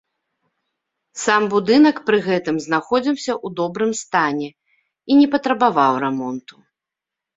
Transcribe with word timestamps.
Сам 1.23 1.43
будынак 1.51 1.97
пры 2.07 2.17
гэтым 2.27 2.55
знаходзіўся 2.65 3.33
ў 3.45 3.59
добрым 3.61 3.91
стане 4.03 4.49
і 4.49 5.11
не 5.23 5.27
патрабаваў 5.35 5.93
рамонту. 6.07 6.55